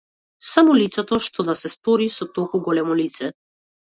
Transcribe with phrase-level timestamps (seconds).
[0.51, 3.33] Само лицето, што да се стори со толку големо лице?